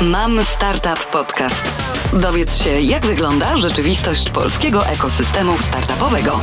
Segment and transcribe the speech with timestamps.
[0.00, 1.64] Mam Startup Podcast.
[2.12, 6.40] Dowiedz się, jak wygląda rzeczywistość polskiego ekosystemu startupowego.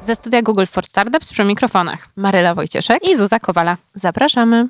[0.00, 3.76] Ze studia Google for Startups przy mikrofonach Maryla Wojcieszek i Zuza Kowala.
[3.94, 4.68] Zapraszamy.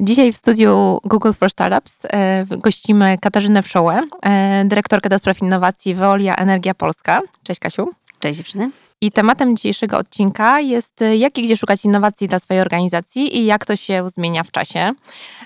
[0.00, 5.94] Dzisiaj w studiu Google for Startups e, gościmy Katarzynę Wszołę, e, dyrektorkę do spraw innowacji
[5.94, 7.20] Veolia Energia Polska.
[7.42, 8.03] Cześć Kasiu.
[8.24, 8.70] Cześć dziewczyny.
[9.00, 13.44] I tematem dzisiejszego odcinka jest e, jak i gdzie szukać innowacji dla swojej organizacji i
[13.44, 14.92] jak to się zmienia w czasie.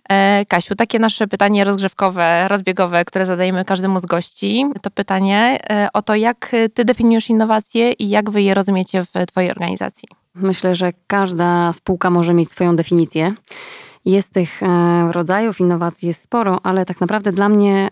[0.09, 5.89] E, Kasiu, takie nasze pytanie rozgrzewkowe, rozbiegowe, które zadajemy każdemu z gości, to pytanie e,
[5.93, 10.09] o to, jak ty definiujesz innowacje i jak wy je rozumiecie w twojej organizacji.
[10.35, 13.35] Myślę, że każda spółka może mieć swoją definicję.
[14.05, 14.61] Jest tych
[15.11, 17.89] rodzajów innowacji jest sporo, ale tak naprawdę dla mnie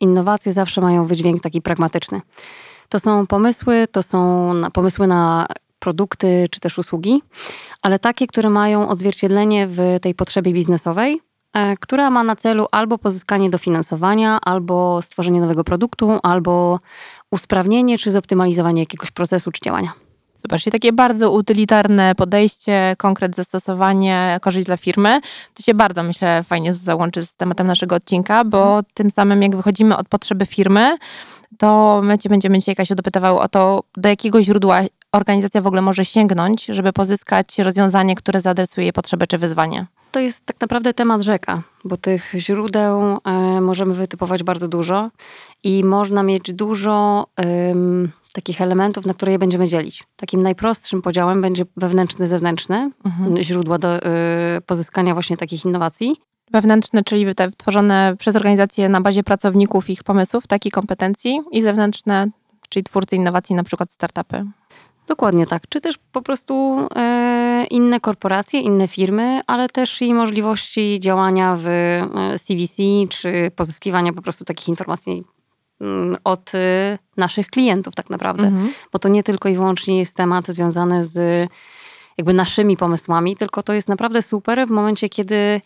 [0.00, 2.20] innowacje zawsze mają wydźwięk taki pragmatyczny.
[2.92, 5.46] To są pomysły, to są pomysły na
[5.78, 7.22] produkty czy też usługi,
[7.82, 11.20] ale takie, które mają odzwierciedlenie w tej potrzebie biznesowej,
[11.52, 16.78] e, która ma na celu albo pozyskanie dofinansowania, albo stworzenie nowego produktu, albo
[17.30, 19.92] usprawnienie czy zoptymalizowanie jakiegoś procesu czy działania.
[20.60, 25.20] Czyli takie bardzo utylitarne podejście, konkret zastosowanie, korzyść dla firmy.
[25.54, 28.84] To się bardzo, myślę, fajnie załączy z tematem naszego odcinka, bo mhm.
[28.94, 30.96] tym samym jak wychodzimy od potrzeby firmy,
[31.58, 34.80] to my Cię będziemy dzisiaj, Kasiu, dopytywały o to, do jakiego źródła
[35.12, 39.86] organizacja w ogóle może sięgnąć, żeby pozyskać rozwiązanie, które zaadresuje jej potrzebę czy wyzwanie.
[40.10, 45.10] To jest tak naprawdę temat rzeka, bo tych źródeł e, możemy wytypować bardzo dużo
[45.64, 47.26] i można mieć dużo
[48.32, 50.04] takich elementów, na które je będziemy dzielić.
[50.16, 53.42] Takim najprostszym podziałem będzie wewnętrzny, zewnętrzny, mhm.
[53.42, 56.16] źródła do e, pozyskania właśnie takich innowacji
[56.52, 62.28] wewnętrzne, czyli te tworzone przez organizacje na bazie pracowników, ich pomysłów, takich kompetencji i zewnętrzne,
[62.68, 64.44] czyli twórcy innowacji, na przykład startupy.
[65.06, 65.62] Dokładnie tak.
[65.68, 71.66] Czy też po prostu e, inne korporacje, inne firmy, ale też i możliwości działania w
[72.38, 75.22] CVC, e, czy pozyskiwania po prostu takich informacji
[76.24, 78.46] od e, naszych klientów tak naprawdę.
[78.46, 78.72] Mhm.
[78.92, 81.48] Bo to nie tylko i wyłącznie jest temat związany z
[82.18, 85.60] jakby naszymi pomysłami, tylko to jest naprawdę super w momencie, kiedy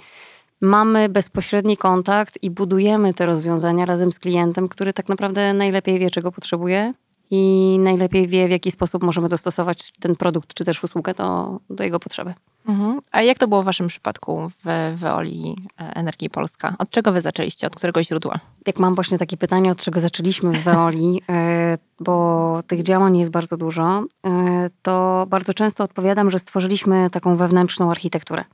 [0.60, 6.10] mamy bezpośredni kontakt i budujemy te rozwiązania razem z klientem, który tak naprawdę najlepiej wie,
[6.10, 6.92] czego potrzebuje
[7.30, 11.84] i najlepiej wie, w jaki sposób możemy dostosować ten produkt czy też usługę do, do
[11.84, 12.34] jego potrzeby.
[12.68, 13.00] Mhm.
[13.12, 16.74] A jak to było w Waszym przypadku w Veoli e, Energii Polska?
[16.78, 17.66] Od czego Wy zaczęliście?
[17.66, 18.40] Od którego źródła?
[18.66, 23.30] Jak mam właśnie takie pytanie, od czego zaczęliśmy w Veoli, e, bo tych działań jest
[23.30, 28.44] bardzo dużo, e, to bardzo często odpowiadam, że stworzyliśmy taką wewnętrzną architekturę.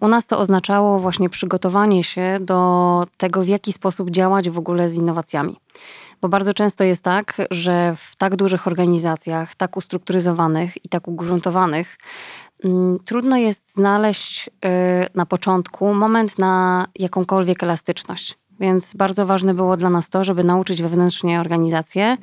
[0.00, 4.88] U nas to oznaczało właśnie przygotowanie się do tego, w jaki sposób działać w ogóle
[4.88, 5.56] z innowacjami.
[6.22, 11.96] Bo bardzo często jest tak, że w tak dużych organizacjach, tak ustrukturyzowanych i tak ugruntowanych,
[12.64, 18.38] mm, trudno jest znaleźć e, na początku moment na jakąkolwiek elastyczność.
[18.60, 22.16] Więc bardzo ważne było dla nas to, żeby nauczyć wewnętrznie organizację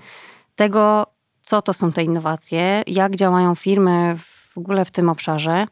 [0.56, 1.06] tego,
[1.42, 5.68] co to są te innowacje, jak działają firmy w ogóle w tym obszarze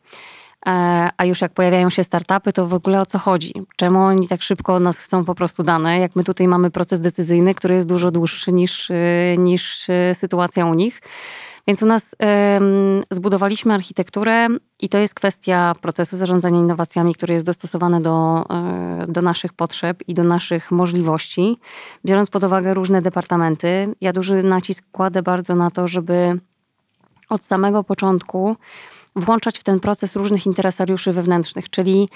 [1.17, 3.53] a już jak pojawiają się startupy, to w ogóle o co chodzi?
[3.75, 5.99] Czemu oni tak szybko od nas chcą po prostu dane?
[5.99, 8.95] Jak my tutaj mamy proces decyzyjny, który jest dużo dłuższy niż, e,
[9.37, 11.01] niż e, sytuacja u nich.
[11.67, 12.15] Więc u nas
[13.11, 14.47] zbudowaliśmy architekturę
[14.81, 18.45] i to jest kwestia procesu zarządzania innowacjami, który jest dostosowany do,
[19.07, 21.57] do naszych potrzeb i do naszych możliwości,
[22.05, 23.95] biorąc pod uwagę różne departamenty.
[24.01, 26.39] Ja duży nacisk kładę bardzo na to, żeby
[27.29, 28.57] od samego początku
[29.17, 32.09] włączać w ten proces różnych interesariuszy wewnętrznych, czyli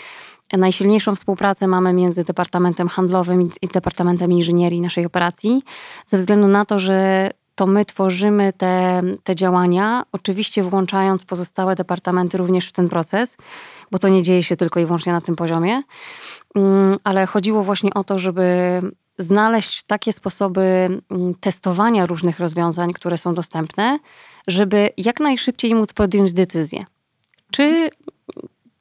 [0.53, 5.63] najsilniejszą współpracę mamy między Departamentem Handlowym i Departamentem Inżynierii naszej operacji,
[6.05, 12.37] ze względu na to, że to my tworzymy te, te działania, oczywiście włączając pozostałe departamenty
[12.37, 13.37] również w ten proces,
[13.91, 15.83] bo to nie dzieje się tylko i wyłącznie na tym poziomie,
[16.55, 18.81] mm, ale chodziło właśnie o to, żeby
[19.17, 20.61] znaleźć takie sposoby
[21.11, 23.99] mm, testowania różnych rozwiązań, które są dostępne,
[24.47, 26.85] żeby jak najszybciej móc podjąć decyzję.
[27.51, 27.89] Czy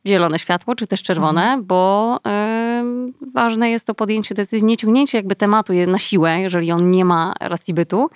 [0.06, 1.65] zielone światło, czy też czerwone, mhm.
[1.65, 6.91] bo y, ważne jest to podjęcie decyzji, nie ciągnięcie jakby tematu na siłę, jeżeli on
[6.91, 8.10] nie ma racji bytu,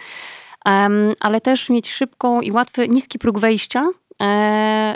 [0.67, 3.88] um, ale też mieć szybką i łatwy, niski próg wejścia,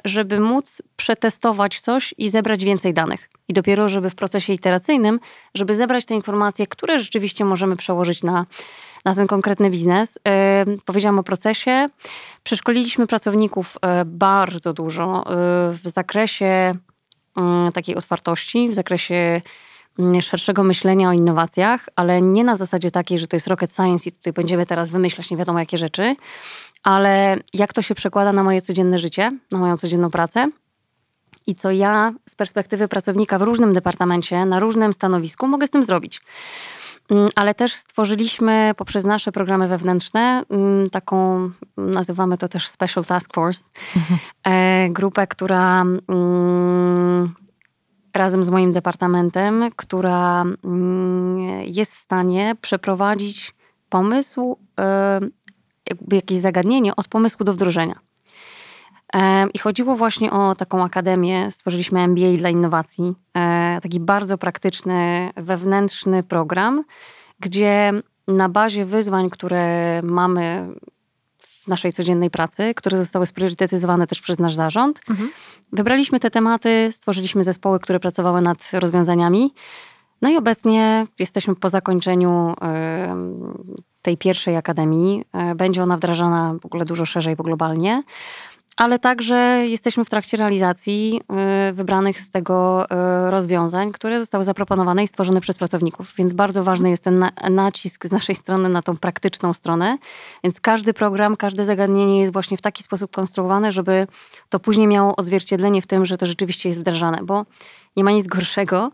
[0.04, 3.30] żeby móc przetestować coś i zebrać więcej danych.
[3.48, 5.20] I dopiero, żeby w procesie iteracyjnym,
[5.54, 8.46] żeby zebrać te informacje, które rzeczywiście możemy przełożyć na
[9.04, 10.18] na ten konkretny biznes.
[10.28, 11.88] E, powiedziałam o procesie.
[12.42, 15.24] Przeszkoliliśmy pracowników e, bardzo dużo e,
[15.72, 16.74] w zakresie
[17.36, 19.40] mm, takiej otwartości, w zakresie
[19.98, 24.08] mm, szerszego myślenia o innowacjach, ale nie na zasadzie takiej, że to jest rocket science
[24.08, 26.16] i tutaj będziemy teraz wymyślać nie wiadomo jakie rzeczy,
[26.88, 30.50] ale jak to się przekłada na moje codzienne życie, na moją codzienną pracę
[31.46, 35.82] i co ja z perspektywy pracownika w różnym departamencie, na różnym stanowisku mogę z tym
[35.82, 36.20] zrobić.
[37.10, 43.34] Mm, Ale też stworzyliśmy poprzez nasze programy wewnętrzne mm, taką, nazywamy to też Special Task
[43.34, 43.64] Force,
[44.44, 47.34] e, grupę, która mm,
[48.14, 50.44] razem z moim departamentem, która
[51.64, 53.54] jest w stanie przeprowadzić
[53.88, 55.20] pomysł, e,
[55.90, 57.94] jakby jakieś zagadnienie od pomysłu do wdrożenia.
[59.54, 61.50] I chodziło właśnie o taką akademię.
[61.50, 63.14] Stworzyliśmy MBA dla innowacji.
[63.36, 66.84] E, Taki bardzo praktyczny, wewnętrzny program,
[67.40, 67.92] gdzie
[68.28, 70.68] na bazie wyzwań, które mamy
[71.38, 75.00] w naszej codziennej pracy, które zostały spriorytetyzowane też przez nasz zarząd,
[75.72, 79.54] wybraliśmy te tematy, stworzyliśmy zespoły, które pracowały nad rozwiązaniami.
[80.22, 82.54] No i obecnie jesteśmy po zakończeniu
[84.02, 85.24] tej pierwszej akademii.
[85.32, 88.02] E, Będzie ona wdrażana w ogóle dużo szerzej, bo globalnie.
[88.76, 89.36] Ale także
[89.66, 95.40] jesteśmy w trakcie realizacji e, wybranych z tego e, rozwiązań, które zostały zaproponowane i stworzone
[95.40, 96.14] przez pracowników.
[96.18, 99.98] Więc bardzo ważny jest ten na- nacisk z naszej strony na tą praktyczną stronę.
[100.44, 104.06] Więc każdy program, każde zagadnienie jest właśnie w taki sposób konstruowane, żeby
[104.48, 107.44] to później miało odzwierciedlenie w tym, że to rzeczywiście jest wdrażane, bo
[107.96, 108.90] nie ma nic gorszego,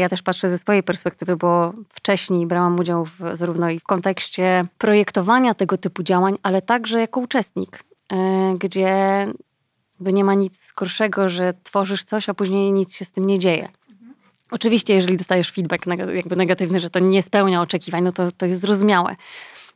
[0.00, 4.66] Ja też patrzę ze swojej perspektywy, bo wcześniej brałam udział w, zarówno i w kontekście
[4.78, 9.26] projektowania tego typu działań, ale także jako uczestnik, e, gdzie
[10.00, 13.68] nie ma nic gorszego, że tworzysz coś, a później nic się z tym nie dzieje.
[14.50, 18.60] Oczywiście, jeżeli dostajesz feedback jakby negatywny, że to nie spełnia oczekiwań, no to, to jest
[18.60, 19.16] zrozumiałe.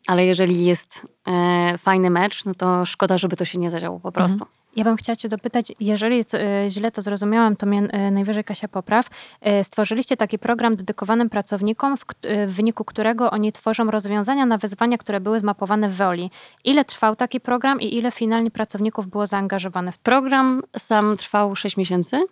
[0.07, 4.13] Ale jeżeli jest e, fajny mecz, no to szkoda, żeby to się nie zadziało po
[4.13, 4.47] prostu.
[4.77, 7.83] Ja bym chciała Cię dopytać, jeżeli e, źle to zrozumiałam, to mnie
[8.13, 9.07] najwyżej Kasia popraw.
[9.41, 14.59] E, Stworzyliście taki program dedykowanym pracownikom, w, e, w wyniku którego oni tworzą rozwiązania na
[14.59, 16.31] wyzwania, które były zmapowane w Weoli.
[16.65, 19.99] Ile trwał taki program i ile finalnie pracowników było zaangażowanych?
[19.99, 22.27] Program sam trwał 6 miesięcy.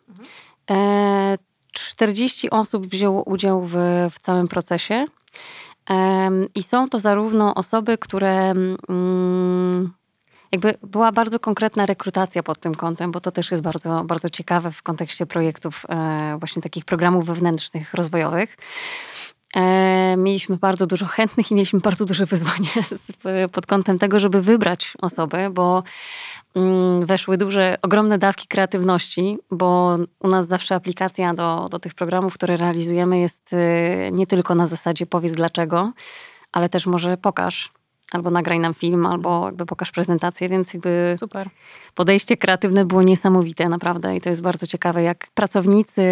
[0.70, 1.38] E,
[1.72, 3.74] 40 osób wzięło udział w,
[4.10, 5.06] w całym procesie.
[6.54, 8.54] I są to zarówno osoby, które.
[10.52, 14.70] Jakby była bardzo konkretna rekrutacja pod tym kątem, bo to też jest bardzo, bardzo ciekawe
[14.70, 18.56] w kontekście projektów, e, właśnie takich programów wewnętrznych, rozwojowych.
[19.56, 22.68] E, mieliśmy bardzo dużo chętnych i mieliśmy bardzo duże wyzwanie
[23.52, 25.82] pod kątem tego, żeby wybrać osoby, bo
[26.56, 32.34] mm, weszły duże, ogromne dawki kreatywności, bo u nas zawsze aplikacja do, do tych programów,
[32.34, 33.56] które realizujemy jest y,
[34.12, 35.92] nie tylko na zasadzie powiedz dlaczego,
[36.52, 37.70] ale też może pokaż,
[38.10, 41.48] albo nagraj nam film, albo jakby pokaż prezentację, więc jakby Super.
[41.94, 44.16] podejście kreatywne było niesamowite, naprawdę.
[44.16, 46.02] I to jest bardzo ciekawe, jak pracownicy,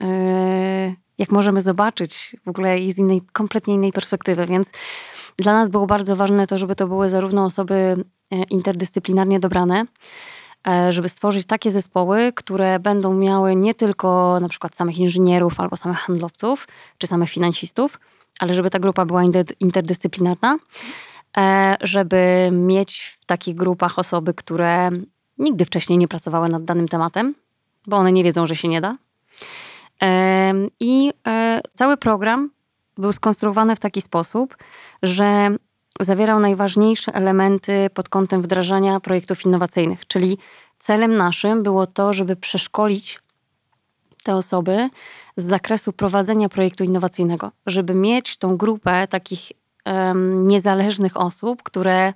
[0.00, 4.46] yy, jak możemy zobaczyć w ogóle i z innej, kompletnie innej perspektywy.
[4.46, 4.70] Więc
[5.36, 9.84] dla nas było bardzo ważne to, żeby to były zarówno osoby e, interdyscyplinarnie dobrane,
[10.68, 15.76] e, żeby stworzyć takie zespoły, które będą miały nie tylko na przykład samych inżynierów albo
[15.76, 16.68] samych handlowców,
[16.98, 18.00] czy samych finansistów,
[18.40, 20.58] ale żeby ta grupa była inter- interdyscyplinarna,
[21.80, 24.90] żeby mieć w takich grupach osoby, które
[25.38, 27.34] nigdy wcześniej nie pracowały nad danym tematem,
[27.86, 28.96] bo one nie wiedzą, że się nie da.
[30.00, 32.50] Em, I e, cały program
[32.98, 34.56] był skonstruowany w taki sposób,
[35.02, 35.56] że
[36.00, 40.06] zawierał najważniejsze elementy pod kątem wdrażania projektów innowacyjnych.
[40.06, 40.38] Czyli
[40.78, 43.20] celem naszym było to, żeby przeszkolić
[44.24, 44.88] te osoby
[45.36, 49.52] z zakresu prowadzenia projektu innowacyjnego, żeby mieć tą grupę takich
[50.24, 52.12] niezależnych osób, które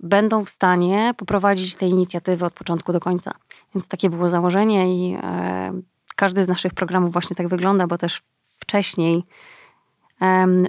[0.00, 3.32] będą w stanie poprowadzić te inicjatywy od początku do końca.
[3.74, 5.16] Więc takie było założenie i
[6.16, 8.22] każdy z naszych programów właśnie tak wygląda, bo też
[8.58, 9.24] wcześniej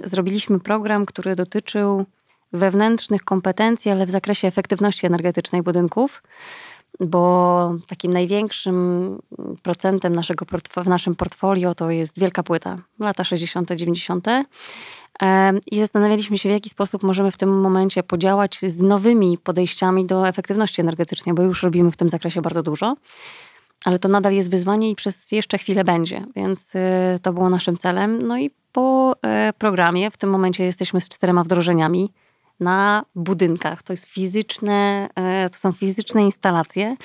[0.04, 2.04] zrobiliśmy program, który dotyczył
[2.52, 6.22] wewnętrznych kompetencji, ale w zakresie efektywności energetycznej budynków,
[7.00, 9.18] bo takim największym
[9.62, 14.26] procentem naszego w naszym portfolio to jest wielka płyta, lata 60., 90.
[15.70, 20.28] I zastanawialiśmy się, w jaki sposób możemy w tym momencie podziałać z nowymi podejściami do
[20.28, 22.96] efektywności energetycznej, bo już robimy w tym zakresie bardzo dużo.
[23.84, 26.78] Ale to nadal jest wyzwanie i przez jeszcze chwilę będzie, więc y,
[27.22, 28.26] to było naszym celem.
[28.26, 32.12] No i po e, programie w tym momencie jesteśmy z czterema wdrożeniami
[32.60, 33.82] na budynkach.
[33.82, 36.96] To jest fizyczne, e, to są fizyczne instalacje,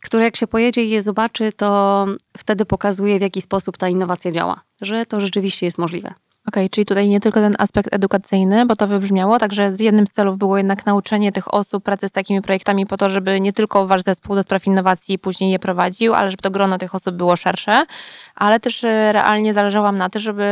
[0.00, 2.06] które jak się pojedzie i je zobaczy, to
[2.38, 6.14] wtedy pokazuje, w jaki sposób ta innowacja działa, że to rzeczywiście jest możliwe.
[6.48, 10.10] Okej, czyli tutaj nie tylko ten aspekt edukacyjny, bo to wybrzmiało, także z jednym z
[10.10, 13.86] celów było jednak nauczenie tych osób pracy z takimi projektami po to, żeby nie tylko
[13.86, 17.36] wasz zespół do spraw innowacji później je prowadził, ale żeby to grono tych osób było
[17.36, 17.86] szersze,
[18.34, 20.46] ale też e, realnie zależało na tym, żeby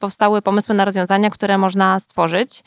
[0.00, 2.62] powstały pomysły na rozwiązania, które można stworzyć.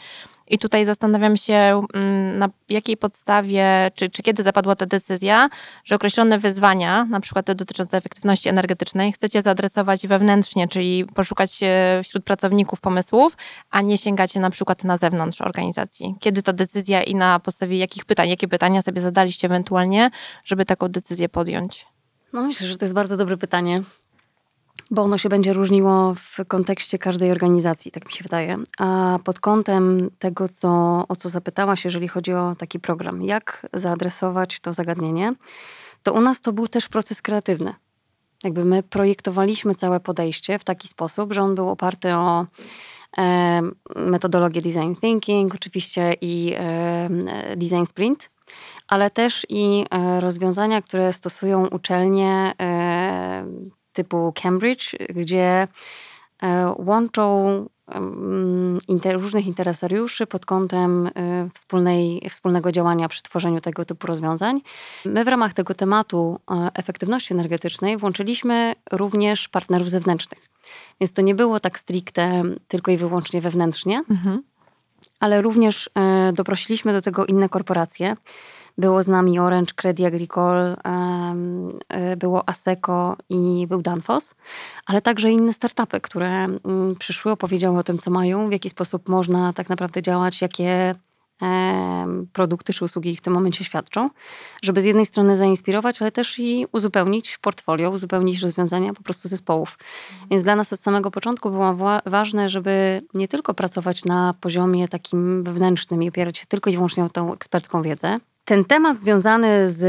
[0.47, 5.49] I tutaj zastanawiam się, mm, na jakiej podstawie, czy, czy kiedy zapadła ta decyzja,
[5.83, 12.01] że określone wyzwania, na przykład te dotyczące efektywności energetycznej, chcecie zaadresować wewnętrznie, czyli poszukać e,
[12.03, 13.37] wśród pracowników pomysłów,
[13.71, 16.15] a nie sięgacie na przykład na zewnątrz organizacji.
[16.19, 20.09] Kiedy ta decyzja i na podstawie jakich pytań, jakie pytania sobie zadaliście ewentualnie,
[20.43, 21.85] żeby taką decyzję podjąć?
[22.33, 23.81] No myślę, że to jest bardzo dobre pytanie,
[24.91, 28.57] bo ono się będzie różniło w kontekście każdej organizacji, tak mi się wydaje.
[28.77, 34.59] A pod kątem tego, co, o co zapytałaś, jeżeli chodzi o taki program, jak zaadresować
[34.59, 35.33] to zagadnienie,
[36.03, 37.73] to u nas to był też proces kreatywny.
[38.43, 42.45] Jakby my projektowaliśmy całe podejście w taki sposób, że on był oparty o
[43.17, 43.61] e,
[43.95, 47.09] metodologię design thinking, oczywiście i e,
[47.55, 48.29] design sprint,
[48.87, 53.45] ale też i e, rozwiązania, które stosują uczelnie e,
[53.95, 55.67] typu Cambridge, gdzie
[56.43, 57.65] e, łączą
[58.87, 61.09] inter, różnych interesariuszy pod kątem
[61.53, 64.61] wspólnej, wspólnego działania przy tworzeniu tego typu rozwiązań.
[65.05, 66.39] My w ramach tego tematu
[66.73, 70.49] efektywności energetycznej włączyliśmy również partnerów zewnętrznych.
[71.01, 74.43] Więc to nie było tak stricte tylko i wyłącznie wewnętrznie, mhm.
[75.19, 75.89] ale również
[76.33, 78.15] doprosiliśmy do tego inne korporacje.
[78.77, 81.35] Było z nami Orange, Credit Agricole, e,
[82.17, 84.35] było Aseco i był Danfoss,
[84.85, 89.09] ale także inne startupy, które mm, przyszły, opowiedziały o tym, co mają, w jaki sposób
[89.09, 90.95] można tak naprawdę działać, jakie
[92.33, 94.09] produkty czy usługi w tym momencie świadczą,
[94.61, 99.77] żeby z jednej strony zainspirować, ale też i uzupełnić portfolio, uzupełnić rozwiązania po prostu zespołów.
[100.31, 101.75] Więc dla nas od samego początku było
[102.05, 107.05] ważne, żeby nie tylko pracować na poziomie takim wewnętrznym i opierać się tylko i wyłącznie
[107.05, 109.81] o tą ekspercką wiedzę, ten temat związany z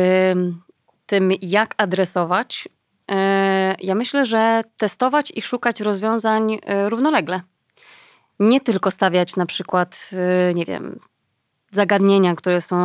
[1.07, 2.69] tym, jak adresować,
[3.11, 7.41] e, ja myślę, że testować i szukać rozwiązań e, równolegle.
[8.41, 10.11] Nie tylko stawiać na przykład,
[10.51, 11.01] e, nie wiem,
[11.71, 12.77] zagadnienia, które są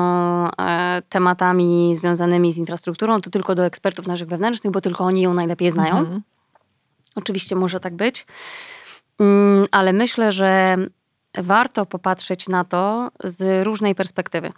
[1.10, 5.72] tematami związanymi z infrastrukturą, to tylko do ekspertów naszych wewnętrznych, bo tylko oni ją najlepiej
[5.72, 5.98] znają.
[5.98, 6.22] Mhm.
[7.16, 8.26] Oczywiście może tak być,
[9.20, 10.78] mm, ale myślę, że
[11.38, 14.52] warto popatrzeć na to z różnej perspektywy.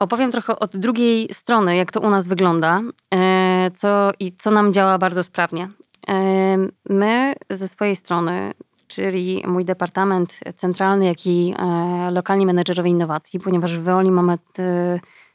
[0.00, 2.80] Opowiem trochę od drugiej strony, jak to u nas wygląda
[3.14, 5.68] e, co, i co nam działa bardzo sprawnie.
[6.08, 6.56] E,
[6.88, 8.54] my ze swojej strony,
[8.88, 14.38] czyli mój departament centralny, jak i e, lokalni menedżerowie innowacji, ponieważ w Veoli mamy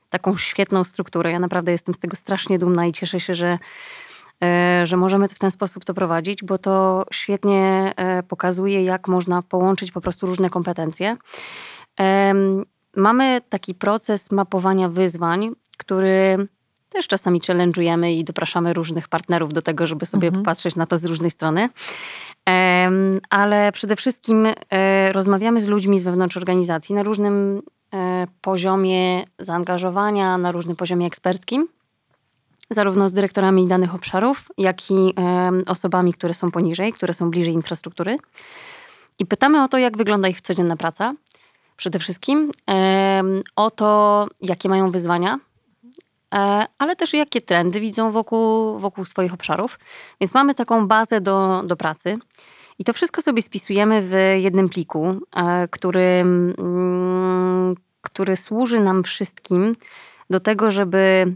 [0.09, 1.31] taką świetną strukturę.
[1.31, 3.59] Ja naprawdę jestem z tego strasznie dumna i cieszę się, że,
[4.83, 7.93] że możemy w ten sposób to prowadzić, bo to świetnie
[8.27, 11.17] pokazuje, jak można połączyć po prostu różne kompetencje.
[12.95, 16.47] Mamy taki proces mapowania wyzwań, który
[16.89, 20.43] też czasami challenge'ujemy i dopraszamy różnych partnerów do tego, żeby sobie mhm.
[20.43, 21.69] popatrzeć na to z różnej strony.
[23.29, 27.61] Ale przede wszystkim e, rozmawiamy z ludźmi z wewnątrz organizacji na różnym
[27.93, 31.67] e, poziomie zaangażowania, na różnym poziomie eksperckim,
[32.69, 35.13] zarówno z dyrektorami danych obszarów, jak i
[35.67, 38.17] osobami, które są poniżej, które są bliżej infrastruktury.
[39.19, 41.13] I pytamy o to, jak wygląda ich codzienna praca,
[41.77, 42.51] przede wszystkim,
[43.55, 45.39] o to, jakie mają wyzwania,
[46.33, 49.79] e, ale też jakie trendy widzą wokół, wokół swoich obszarów.
[50.21, 52.17] Więc mamy taką bazę do, do pracy.
[52.79, 59.75] I to wszystko sobie spisujemy w jednym pliku, e, który, mm, który służy nam wszystkim
[60.29, 61.35] do tego, żeby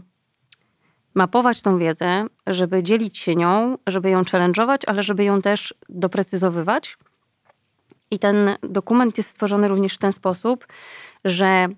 [1.14, 6.96] mapować tą wiedzę, żeby dzielić się nią, żeby ją challenge'ować, ale żeby ją też doprecyzowywać
[8.10, 10.66] i ten dokument jest stworzony również w ten sposób,
[11.24, 11.68] że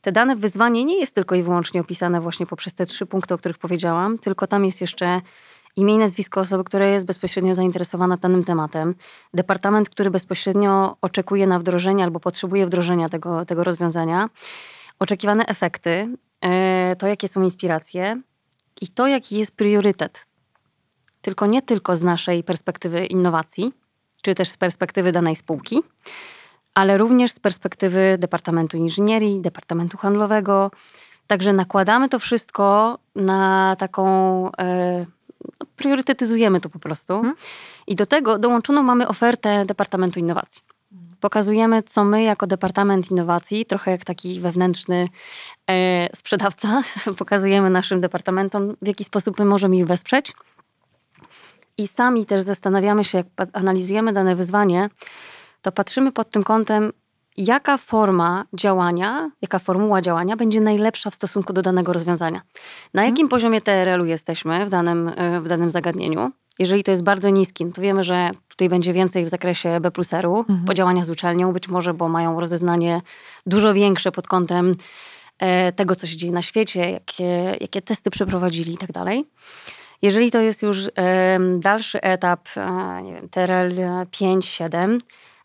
[0.00, 3.38] te dane wyzwanie nie jest tylko i wyłącznie opisane właśnie poprzez te trzy punkty, o
[3.38, 5.20] których powiedziałam, tylko tam jest jeszcze
[5.76, 8.94] imię i nazwisko osoby, która jest bezpośrednio zainteresowana danym tematem,
[9.34, 14.30] departament, który bezpośrednio oczekuje na wdrożenie albo potrzebuje wdrożenia tego, tego rozwiązania,
[14.98, 16.08] oczekiwane efekty,
[16.40, 18.22] e, to jakie są inspiracje
[18.80, 20.26] i to jaki jest priorytet.
[21.22, 23.72] Tylko nie tylko z naszej perspektywy innowacji,
[24.26, 25.82] czy też z perspektywy danej spółki,
[26.74, 30.70] ale również z perspektywy Departamentu Inżynierii, Departamentu Handlowego.
[31.26, 34.06] Także nakładamy to wszystko na taką.
[34.58, 35.06] E,
[35.60, 37.14] no, priorytetyzujemy to po prostu.
[37.14, 37.34] Hmm.
[37.86, 40.62] I do tego dołączoną mamy ofertę Departamentu Innowacji.
[41.20, 45.08] Pokazujemy, co my jako Departament Innowacji, trochę jak taki wewnętrzny
[45.70, 46.82] e, sprzedawca,
[47.18, 50.32] pokazujemy naszym departamentom, w jaki sposób my możemy ich wesprzeć
[51.78, 54.90] i sami też zastanawiamy się, jak analizujemy dane wyzwanie,
[55.62, 56.92] to patrzymy pod tym kątem,
[57.36, 62.40] jaka forma działania, jaka formuła działania będzie najlepsza w stosunku do danego rozwiązania.
[62.94, 63.14] Na mhm.
[63.14, 66.30] jakim poziomie TRL-u jesteśmy w danym, e, w danym zagadnieniu?
[66.58, 69.90] Jeżeli to jest bardzo niski, no to wiemy, że tutaj będzie więcej w zakresie B
[69.90, 73.02] plus R-u, podziałania z uczelnią, być może, bo mają rozeznanie
[73.46, 74.76] dużo większe pod kątem
[75.38, 79.26] e, tego, co się dzieje na świecie, jakie, jakie testy przeprowadzili i tak dalej.
[80.02, 80.90] Jeżeli to jest już
[81.58, 83.72] dalszy etap, e, nie wiem, TRL
[84.10, 84.98] 5-7,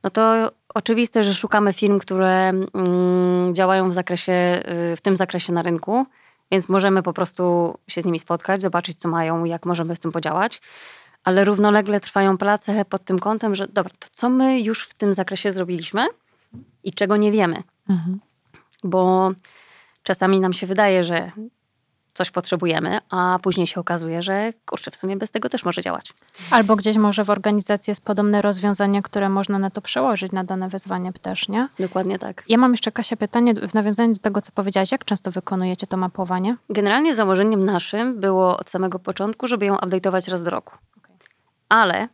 [0.04, 4.62] no to oczywiste, że szukamy firm, które mm, działają w, zakresie,
[4.94, 6.06] y, w tym zakresie na rynku,
[6.52, 10.12] więc możemy po prostu się z nimi spotkać, zobaczyć, co mają, jak możemy z tym
[10.12, 10.62] podziałać.
[11.24, 15.14] Ale równolegle trwają prace pod tym kątem, że dobra, to co my już w tym
[15.14, 16.08] zakresie zrobiliśmy
[16.84, 17.64] i czego nie wiemy.
[18.84, 19.32] Bo
[20.04, 21.32] czasami nam się wydaje, że
[22.14, 26.14] coś potrzebujemy, a później się okazuje, że kurczę, w sumie bez tego też może działać.
[26.52, 30.70] Albo gdzieś może w organizacji jest podobne rozwiązanie, które można na to przełożyć, na dane
[30.70, 31.68] wyzwanie też, nie?
[31.80, 32.44] Dokładnie tak.
[32.50, 34.92] Ja mam jeszcze, Kasia, pytanie w nawiązaniu do tego, co powiedziałaś.
[34.92, 36.56] Jak często wykonujecie to mapowanie?
[36.70, 40.78] Generalnie założeniem naszym było od samego początku, żeby ją update'ować raz do roku.
[41.70, 42.08] Ale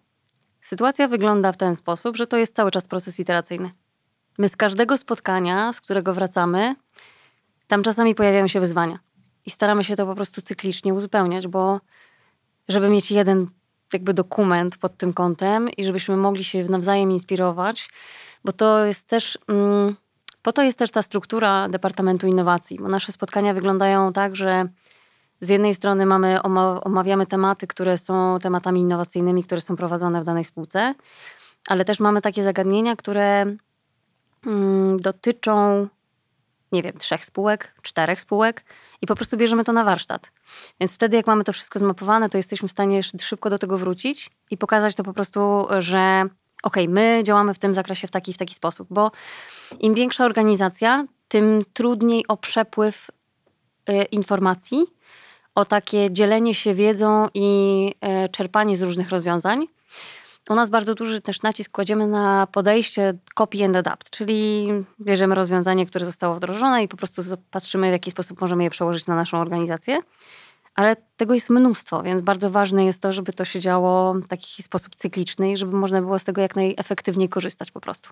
[0.61, 3.71] sytuacja wygląda w ten sposób, że to jest cały czas proces iteracyjny.
[4.37, 6.75] My z każdego spotkania, z którego wracamy,
[7.67, 8.99] tam czasami pojawiają się wyzwania.
[9.47, 11.79] I staramy się to po prostu cyklicznie uzupełniać, bo
[12.67, 13.47] żeby mieć jeden
[13.93, 17.89] jakby dokument pod tym kątem i żebyśmy mogli się nawzajem inspirować,
[18.43, 19.95] bo to jest też, mm,
[20.41, 24.67] po to jest też ta struktura Departamentu Innowacji, bo nasze spotkania wyglądają tak, że
[25.41, 30.23] z jednej strony mamy, oma- omawiamy tematy, które są tematami innowacyjnymi, które są prowadzone w
[30.23, 30.95] danej spółce,
[31.67, 33.45] ale też mamy takie zagadnienia, które
[34.45, 35.87] mm, dotyczą,
[36.71, 38.63] nie wiem, trzech spółek, czterech spółek
[39.01, 40.31] i po prostu bierzemy to na warsztat.
[40.79, 43.77] Więc wtedy, jak mamy to wszystko zmapowane, to jesteśmy w stanie szy- szybko do tego
[43.77, 46.23] wrócić i pokazać to po prostu, że
[46.63, 49.11] okej, my działamy w tym zakresie w taki w taki sposób, bo
[49.79, 53.11] im większa organizacja, tym trudniej o przepływ
[53.89, 54.85] y, informacji,
[55.55, 59.67] o takie dzielenie się wiedzą i e, czerpanie z różnych rozwiązań.
[60.49, 64.67] U nas bardzo duży też nacisk kładziemy na podejście copy and adapt, czyli
[65.01, 69.07] bierzemy rozwiązanie, które zostało wdrożone i po prostu patrzymy, w jaki sposób możemy je przełożyć
[69.07, 69.99] na naszą organizację.
[70.75, 74.63] Ale tego jest mnóstwo, więc bardzo ważne jest to, żeby to się działo w taki
[74.63, 78.09] sposób cykliczny i żeby można było z tego jak najefektywniej korzystać po prostu.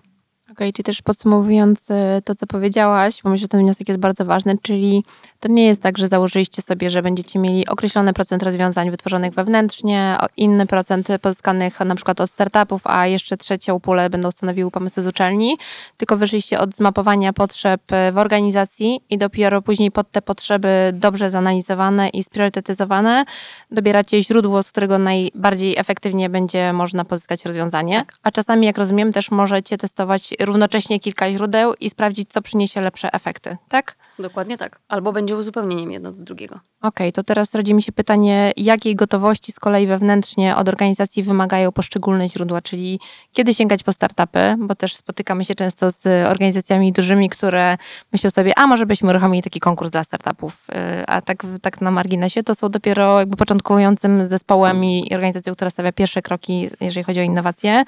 [0.52, 4.24] Okej, czyli też podsumowując e, to, co powiedziałaś, bo myślę, że ten wniosek jest bardzo
[4.24, 5.04] ważny, czyli
[5.40, 10.16] to nie jest tak, że założyliście sobie, że będziecie mieli określony procent rozwiązań wytworzonych wewnętrznie,
[10.36, 15.06] inny procent pozyskanych na przykład od startupów, a jeszcze trzecią pulę będą stanowiły pomysły z
[15.06, 15.56] uczelni,
[15.96, 17.80] tylko wyszliście od zmapowania potrzeb
[18.12, 23.24] w organizacji i dopiero później pod te potrzeby dobrze zanalizowane i spriorytetyzowane
[23.70, 28.04] dobieracie źródło, z którego najbardziej efektywnie będzie można pozyskać rozwiązanie.
[28.22, 33.12] A czasami, jak rozumiem, też możecie testować równocześnie kilka źródeł i sprawdzić, co przyniesie lepsze
[33.12, 33.96] efekty, tak?
[34.18, 34.78] Dokładnie tak.
[34.88, 36.60] Albo będzie uzupełnieniem jedno do drugiego.
[36.82, 41.72] Okej, to teraz rodzi mi się pytanie, jakiej gotowości z kolei wewnętrznie od organizacji wymagają
[41.72, 43.00] poszczególne źródła, czyli
[43.32, 47.76] kiedy sięgać po startupy, bo też spotykamy się często z organizacjami dużymi, które
[48.12, 51.90] myślą sobie, a może byśmy uruchomili taki konkurs dla startupów, Yy, a tak, tak na
[51.90, 57.20] marginesie to są dopiero jakby początkującym zespołem i organizacją, która stawia pierwsze kroki, jeżeli chodzi
[57.20, 57.84] o innowacje.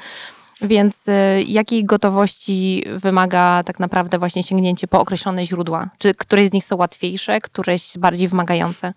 [0.61, 5.91] Więc y, jakiej gotowości wymaga tak naprawdę właśnie sięgnięcie po określone źródła?
[5.99, 8.95] Czy któreś z nich są łatwiejsze, któreś bardziej wymagające?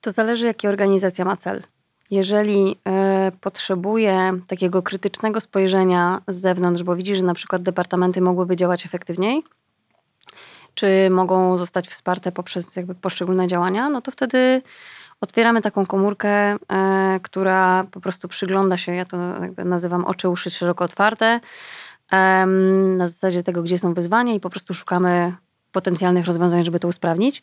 [0.00, 1.62] To zależy, jaki organizacja ma cel.
[2.10, 8.56] Jeżeli e, potrzebuje takiego krytycznego spojrzenia z zewnątrz, bo widzi, że na przykład departamenty mogłyby
[8.56, 9.42] działać efektywniej,
[10.74, 14.62] czy mogą zostać wsparte poprzez jakby poszczególne działania, no to wtedy
[15.20, 19.16] otwieramy taką komórkę, e, która po prostu przygląda się, ja to
[19.64, 21.40] nazywam oczy, uszy szeroko otwarte,
[22.96, 25.34] na zasadzie tego, gdzie są wyzwania i po prostu szukamy
[25.72, 27.40] potencjalnych rozwiązań, żeby to usprawnić.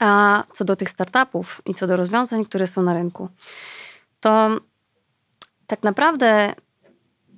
[0.00, 3.28] A co do tych startupów i co do rozwiązań, które są na rynku,
[4.20, 4.50] to
[5.66, 6.54] tak naprawdę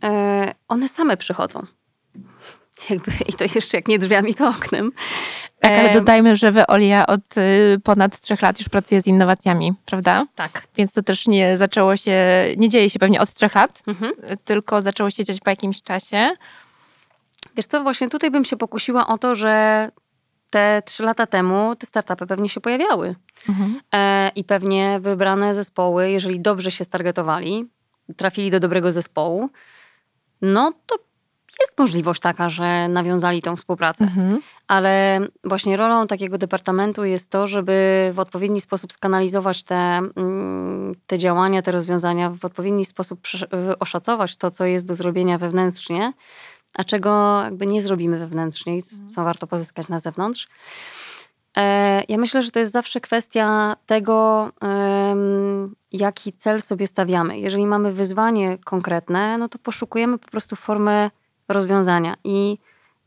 [0.02, 1.66] e, one same przychodzą.
[2.90, 4.92] Jakby, I to jeszcze jak nie drzwiami, to oknem.
[5.60, 10.26] Tak, ale dodajmy, że Veolia od y, ponad trzech lat już pracuje z innowacjami, prawda?
[10.34, 10.62] Tak.
[10.76, 12.16] Więc to też nie zaczęło się,
[12.56, 14.12] nie dzieje się pewnie od trzech lat, Mhm.
[14.44, 16.30] tylko zaczęło się dziać po jakimś czasie.
[17.56, 19.88] Wiesz co, właśnie tutaj bym się pokusiła o to, że
[20.50, 23.14] te trzy lata temu te startupy pewnie się pojawiały.
[23.94, 27.68] E, I pewnie wybrane zespoły, jeżeli dobrze się stargetowali,
[28.16, 29.50] trafili do dobrego zespołu,
[30.42, 30.96] no to
[31.60, 34.04] jest możliwość taka, że nawiązali tą współpracę.
[34.68, 39.76] Ale właśnie rolą takiego departamentu jest to, żeby w odpowiedni sposób skanalizować te,
[40.16, 43.20] mm, te działania, te rozwiązania, w odpowiedni sposób
[43.80, 46.12] oszacować to, co jest do zrobienia wewnętrznie,
[46.74, 50.48] a czego jakby nie zrobimy wewnętrznie i c- co warto pozyskać na zewnątrz.
[51.56, 54.50] E, Ja myślę, że to jest zawsze kwestia tego,
[55.92, 57.38] jaki cel sobie stawiamy.
[57.38, 61.10] Jeżeli mamy wyzwanie konkretne, no to poszukujemy po prostu formy
[61.48, 62.58] rozwiązania i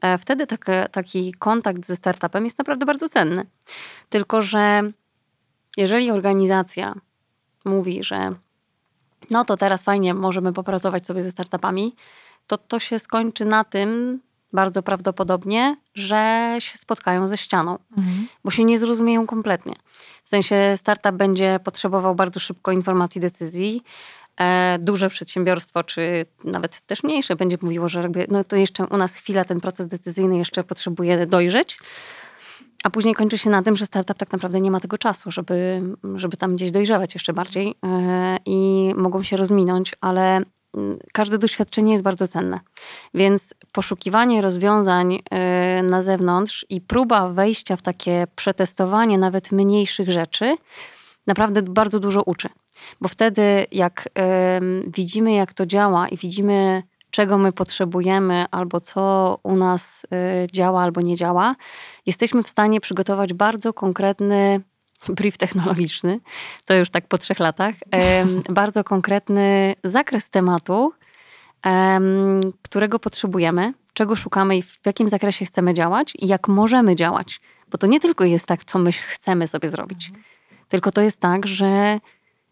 [0.02, 3.46] e, wtedy takie, taki kontakt ze startupem jest naprawdę bardzo cenny.
[4.10, 4.82] Tylko, że
[5.78, 6.94] jeżeli organizacja
[7.66, 8.36] mówi, że
[9.30, 11.96] no to teraz fajnie możemy popracować sobie ze startupami,
[12.48, 14.20] to to się skończy na tym,
[14.54, 17.78] bardzo prawdopodobnie, że się spotkają ze ścianą,
[18.44, 19.76] bo się nie zrozumieją kompletnie.
[20.24, 23.84] W sensie startup będzie potrzebował bardzo szybko informacji, decyzji.
[24.39, 29.15] E, duże przedsiębiorstwo, czy nawet też mniejsze, będzie mówiło, że no to jeszcze u nas
[29.15, 31.80] chwila ten proces decyzyjny jeszcze potrzebuje dojrzeć.
[32.84, 35.82] A później kończy się na tym, że startup tak naprawdę nie ma tego czasu, żeby,
[36.15, 40.36] żeby tam gdzieś dojrzewać jeszcze bardziej e, i mogą się rozminąć, ale
[40.78, 42.60] mm, każde doświadczenie jest bardzo cenne.
[43.13, 50.56] Więc poszukiwanie rozwiązań e, na zewnątrz i próba wejścia w takie przetestowanie nawet mniejszych rzeczy
[51.28, 52.50] naprawdę bardzo dużo uczy.
[53.02, 59.38] Bo wtedy, jak em, widzimy, jak to działa i widzimy, czego my potrzebujemy, albo co
[59.44, 61.56] u nas y, działa, albo nie działa,
[62.06, 64.62] jesteśmy w stanie przygotować bardzo konkretny
[65.10, 66.20] brief technologiczny,
[66.66, 70.94] to już tak po trzech latach, em, bardzo konkretny zakres tematu,
[71.64, 77.42] em, którego potrzebujemy, czego szukamy i w jakim zakresie chcemy działać i jak możemy działać.
[77.72, 80.12] Bo to nie tylko jest tak, co my chcemy sobie zrobić,
[80.68, 82.00] tylko to jest tak, że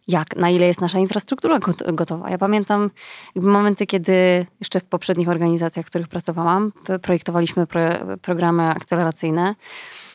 [0.09, 2.29] jak, na ile jest nasza infrastruktura got- gotowa.
[2.29, 2.89] Ja pamiętam
[3.35, 7.81] momenty, kiedy jeszcze w poprzednich organizacjach, w których pracowałam, projektowaliśmy pro,
[8.21, 9.55] programy akceleracyjne.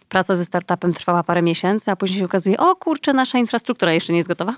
[0.09, 4.13] Praca ze startupem trwała parę miesięcy, a później się okazuje, o kurczę, nasza infrastruktura jeszcze
[4.13, 4.57] nie jest gotowa.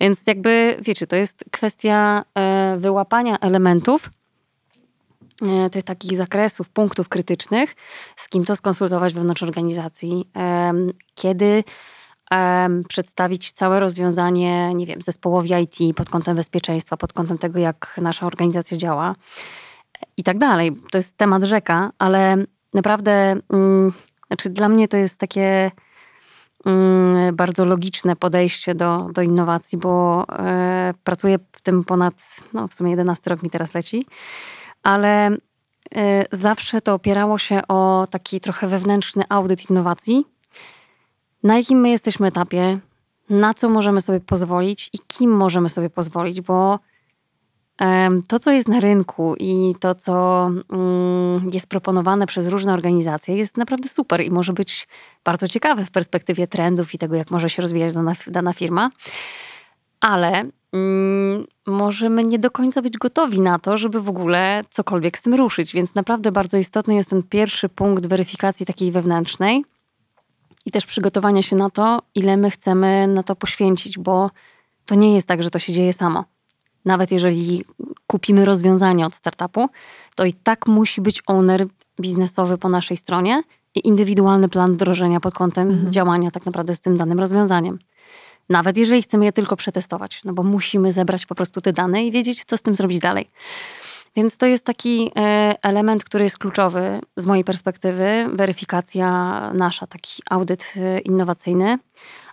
[0.00, 4.10] Więc jakby, wiecie, to jest kwestia e, wyłapania elementów,
[5.42, 7.74] e, tych takich zakresów, punktów krytycznych,
[8.16, 11.64] z kim to skonsultować wewnątrz organizacji, em, kiedy
[12.34, 18.00] em, przedstawić całe rozwiązanie, nie wiem, zespołowi IT pod kątem bezpieczeństwa, pod kątem tego, jak
[18.02, 19.14] nasza organizacja działa
[20.16, 20.72] i tak dalej.
[20.90, 22.36] To jest temat rzeka, ale
[22.74, 23.92] naprawdę, mm,
[24.26, 25.70] znaczy dla mnie to jest takie
[26.66, 32.74] mm, bardzo logiczne podejście do, do innowacji, bo e, pracuję w tym ponad, no w
[32.74, 34.06] sumie 11 rok mi teraz leci,
[34.82, 40.33] ale e, zawsze to opierało się o taki trochę wewnętrzny audyt innowacji,
[41.44, 42.78] na jakim my jesteśmy etapie,
[43.30, 46.78] na co możemy sobie pozwolić i kim możemy sobie pozwolić, bo
[48.28, 53.56] to, co jest na rynku i to, co mm, jest proponowane przez różne organizacje, jest
[53.56, 54.88] naprawdę super i może być
[55.24, 58.90] bardzo ciekawe w perspektywie trendów i tego, jak może się rozwijać dana, dana firma.
[60.00, 65.22] Ale mm, możemy nie do końca być gotowi na to, żeby w ogóle cokolwiek z
[65.22, 65.72] tym ruszyć.
[65.72, 69.64] Więc naprawdę bardzo istotny jest ten pierwszy punkt weryfikacji takiej wewnętrznej
[70.66, 74.30] i też przygotowania się na to, ile my chcemy na to poświęcić, bo
[74.86, 76.24] to nie jest tak, że to się dzieje samo.
[76.84, 77.64] Nawet jeżeli
[78.06, 79.68] kupimy rozwiązanie od startupu,
[80.16, 81.66] to i tak musi być owner
[82.00, 83.42] biznesowy po naszej stronie
[83.74, 87.78] i indywidualny plan wdrożenia pod kątem działania tak naprawdę z tym danym rozwiązaniem.
[88.48, 92.10] Nawet jeżeli chcemy je tylko przetestować, no bo musimy zebrać po prostu te dane i
[92.10, 93.28] wiedzieć, co z tym zrobić dalej.
[94.16, 99.08] Więc to jest taki e, element, który jest kluczowy z mojej perspektywy, weryfikacja
[99.54, 101.78] nasza, taki audyt e, innowacyjny,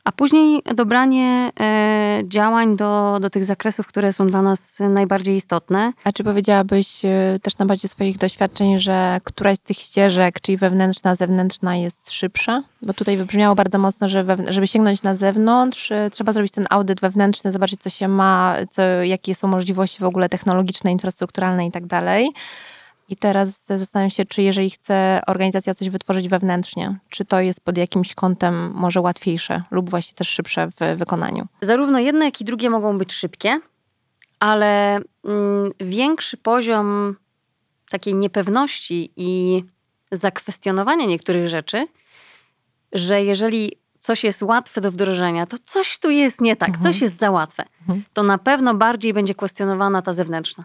[0.03, 5.93] a później dobranie e, działań do, do tych zakresów, które są dla nas najbardziej istotne.
[6.03, 10.57] A czy powiedziałabyś e, też na bazie swoich doświadczeń, że któraś z tych ścieżek, czyli
[10.57, 12.63] wewnętrzna, zewnętrzna jest szybsza?
[12.81, 17.01] Bo tutaj wybrzmiało bardzo mocno, że żeby sięgnąć na zewnątrz, e, trzeba zrobić ten audyt
[17.01, 21.85] wewnętrzny, zobaczyć co się ma, co, jakie są możliwości w ogóle technologiczne, infrastrukturalne i tak
[21.85, 22.29] dalej.
[23.11, 27.77] I teraz zastanawiam się, czy jeżeli chce organizacja coś wytworzyć wewnętrznie, czy to jest pod
[27.77, 31.47] jakimś kątem może łatwiejsze lub właśnie też szybsze w wykonaniu?
[31.61, 33.59] Zarówno jedno, jak i drugie mogą być szybkie,
[34.39, 37.15] ale mm, większy poziom
[37.89, 39.63] takiej niepewności i
[40.11, 41.83] zakwestionowania niektórych rzeczy,
[42.93, 47.17] że jeżeli coś jest łatwe do wdrożenia, to coś tu jest nie tak, coś jest
[47.17, 47.63] za łatwe,
[48.13, 50.63] to na pewno bardziej będzie kwestionowana ta zewnętrzna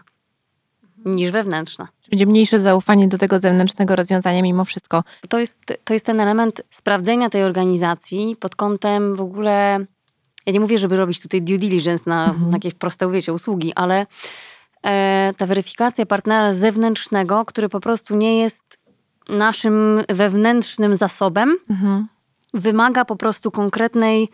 [1.05, 1.87] niż wewnętrzna.
[2.09, 5.03] Będzie mniejsze zaufanie do tego zewnętrznego rozwiązania mimo wszystko.
[5.29, 9.79] To jest, to jest ten element sprawdzenia tej organizacji pod kątem w ogóle.
[10.45, 14.05] Ja nie mówię, żeby robić tutaj due diligence na, na jakieś proste, wiecie, usługi, ale
[14.83, 18.77] e, ta weryfikacja partnera zewnętrznego, który po prostu nie jest
[19.29, 21.57] naszym wewnętrznym zasobem,
[22.53, 24.29] wymaga po prostu konkretnej,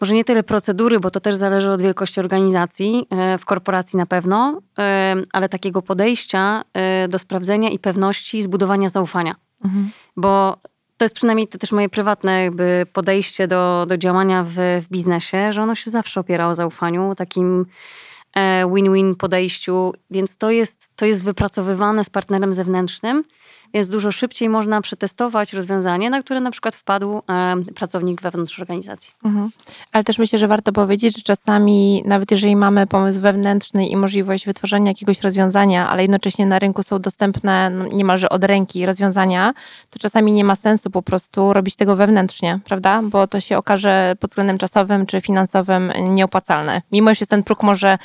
[0.00, 4.06] może nie tyle procedury, bo to też zależy od wielkości organizacji, e, w korporacji na
[4.06, 9.34] pewno, e, ale takiego podejścia e, do sprawdzenia i pewności, zbudowania zaufania.
[10.16, 10.56] Bo
[10.96, 15.52] to jest przynajmniej to też moje prywatne jakby podejście do, do działania w, w biznesie,
[15.52, 17.66] że ono się zawsze opiera o zaufaniu, takim
[18.74, 23.24] win-win podejściu, więc to jest, to jest wypracowywane z partnerem zewnętrznym,
[23.74, 27.22] więc dużo szybciej można przetestować rozwiązanie, na które na przykład wpadł e,
[27.74, 29.12] pracownik wewnątrz organizacji.
[29.24, 29.50] Mhm.
[29.92, 34.46] Ale też myślę, że warto powiedzieć, że czasami, nawet jeżeli mamy pomysł wewnętrzny i możliwość
[34.46, 39.54] wytworzenia jakiegoś rozwiązania, ale jednocześnie na rynku są dostępne no, niemalże od ręki rozwiązania,
[39.90, 43.02] to czasami nie ma sensu po prostu robić tego wewnętrznie, prawda?
[43.02, 46.82] Bo to się okaże pod względem czasowym czy finansowym nieopłacalne.
[46.92, 47.98] Mimo, że ten próg może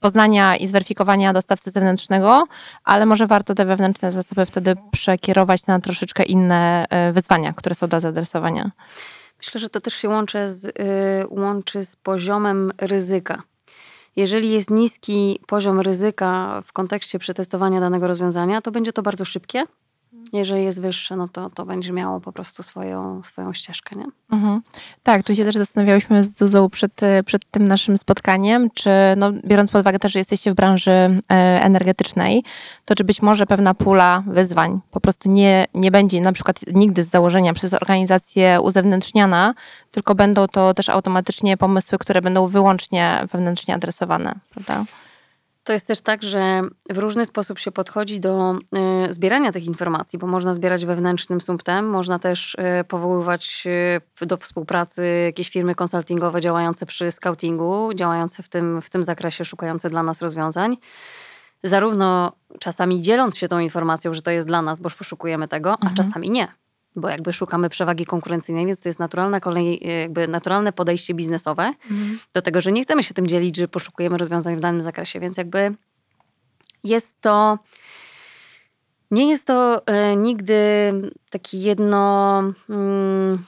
[0.00, 2.44] poznania i zweryfikowania dostawcy zewnętrznego,
[2.84, 7.88] ale może warto te wewnętrzne zasoby wtedy przekierować na troszeczkę inne e, wyzwania, które są
[7.88, 8.70] do zaadresowania.
[9.38, 10.72] Myślę, że to też się łączy z, y,
[11.30, 13.42] łączy z poziomem ryzyka.
[14.16, 19.64] Jeżeli jest niski poziom ryzyka w kontekście przetestowania danego rozwiązania, to będzie to bardzo szybkie.
[20.32, 23.96] Jeżeli jest wyższe, no to, to będzie miało po prostu swoją, swoją ścieżkę.
[23.96, 24.06] Nie?
[24.32, 24.62] Mhm.
[25.02, 29.70] Tak, tu się też zastanawiałyśmy z Zuzą przed, przed tym naszym spotkaniem, czy no, biorąc
[29.70, 31.20] pod uwagę też, że jesteście w branży e,
[31.62, 32.44] energetycznej,
[32.84, 37.04] to czy być może pewna pula wyzwań po prostu nie, nie będzie na przykład nigdy
[37.04, 39.54] z założenia przez organizację uzewnętrzniana,
[39.90, 44.84] tylko będą to też automatycznie pomysły, które będą wyłącznie wewnętrznie adresowane, prawda?
[45.64, 48.54] To jest też tak, że w różny sposób się podchodzi do
[49.08, 53.64] y, zbierania tych informacji, bo można zbierać wewnętrznym sumptem, można też y, powoływać
[54.22, 59.44] y, do współpracy jakieś firmy konsultingowe działające przy scoutingu, działające w tym, w tym zakresie,
[59.44, 60.76] szukające dla nas rozwiązań.
[61.62, 65.90] Zarówno czasami dzieląc się tą informacją, że to jest dla nas, bo poszukujemy tego, a
[65.94, 66.48] czasami nie
[66.96, 72.18] bo jakby szukamy przewagi konkurencyjnej, więc to jest naturalna kolej, jakby naturalne podejście biznesowe mhm.
[72.32, 75.36] do tego, że nie chcemy się tym dzielić, że poszukujemy rozwiązań w danym zakresie, więc
[75.36, 75.74] jakby
[76.84, 77.58] jest to
[79.10, 80.54] nie jest to e, nigdy
[81.30, 83.44] taki jedno mm,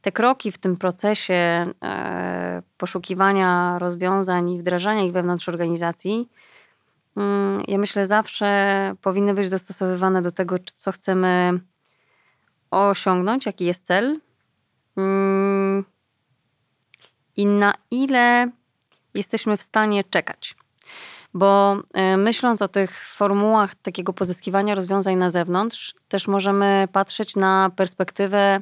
[0.00, 6.28] te kroki w tym procesie e, poszukiwania rozwiązań i wdrażania ich wewnątrz organizacji
[7.16, 11.60] mm, ja myślę zawsze powinny być dostosowywane do tego, co chcemy
[12.74, 14.20] osiągnąć, jaki jest cel?
[14.96, 15.84] Mm,
[17.36, 18.50] i na ile
[19.14, 20.54] jesteśmy w stanie czekać.
[21.34, 27.70] Bo e, myśląc o tych formułach takiego pozyskiwania rozwiązań na zewnątrz, też możemy patrzeć na
[27.76, 28.60] perspektywę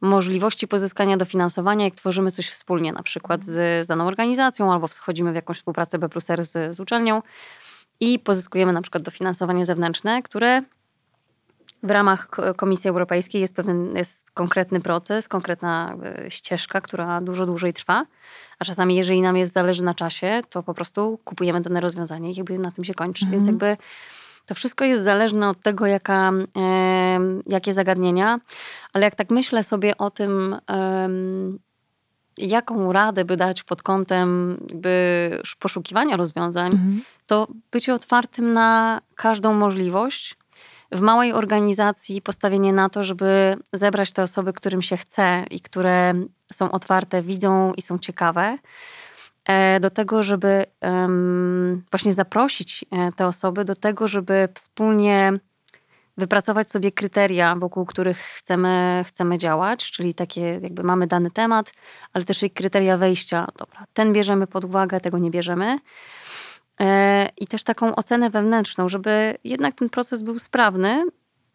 [0.00, 5.32] możliwości pozyskania dofinansowania, jak tworzymy coś wspólnie, na przykład z, z daną organizacją, albo wchodzimy
[5.32, 7.22] w jakąś współpracę B plus R z, z uczelnią
[8.00, 10.62] i pozyskujemy na przykład dofinansowanie zewnętrzne, które
[11.82, 17.72] w ramach Komisji Europejskiej jest pewien jest konkretny proces, konkretna e, ścieżka, która dużo dłużej
[17.72, 18.06] trwa.
[18.58, 22.34] A czasami, jeżeli nam jest zależy na czasie, to po prostu kupujemy dane rozwiązanie i
[22.34, 23.24] jakby na tym się kończy.
[23.24, 23.32] Mhm.
[23.32, 23.76] Więc jakby
[24.46, 28.38] to wszystko jest zależne od tego, jaka, e, jakie zagadnienia.
[28.92, 31.08] Ale jak tak myślę sobie o tym, e,
[32.38, 34.58] jaką radę by dać pod kątem
[35.58, 37.02] poszukiwania rozwiązań, mhm.
[37.26, 40.36] to bycie otwartym na każdą możliwość
[40.92, 46.14] w małej organizacji postawienie na to, żeby zebrać te osoby, którym się chce i które
[46.52, 48.58] są otwarte, widzą i są ciekawe,
[49.44, 50.66] e, do tego, żeby
[51.90, 55.32] właśnie zaprosić e, te osoby do tego, żeby wspólnie
[56.16, 61.72] wypracować sobie kryteria, wokół których chcemy, chcemy działać, czyli takie jakby mamy dany temat,
[62.12, 63.46] ale też i kryteria wejścia.
[63.58, 65.78] Dobra, ten bierzemy pod uwagę, tego nie bierzemy.
[66.80, 71.04] E, i też taką ocenę wewnętrzną, żeby jednak ten proces był sprawny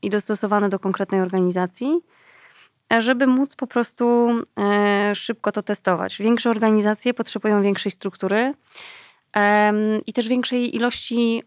[0.01, 2.01] i dostosowany do konkretnej organizacji,
[2.93, 6.17] e, żeby móc po prostu e, szybko to testować.
[6.17, 8.53] Większe organizacje potrzebują większej struktury
[10.05, 11.43] i też większej ilości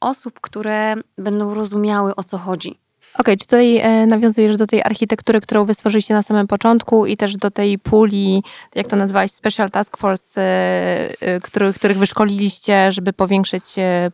[0.00, 2.78] osób, które będą rozumiały o co chodzi.
[3.18, 7.06] Okej, okay, czy tutaj e, nawiązujesz do tej architektury, którą wy stworzyliście na samym początku
[7.06, 8.42] i też do tej puli,
[8.74, 13.64] jak to nazwałaś, Special Task Force, e, e, których, których wyszkoliliście, żeby powiększyć